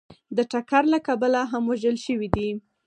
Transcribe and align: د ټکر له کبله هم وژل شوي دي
د 0.37 0.39
ټکر 0.51 0.83
له 0.93 0.99
کبله 1.07 1.41
هم 1.51 1.63
وژل 1.71 1.97
شوي 2.05 2.29
دي 2.35 2.49